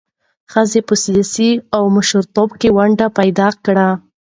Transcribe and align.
ښځې 0.51 0.79
په 0.87 0.95
سیاست 1.03 1.57
او 1.75 1.83
مشرتابه 1.95 2.55
کې 2.61 2.69
ونډه 2.77 3.07
پیدا 3.17 3.47
کړه. 3.65 3.87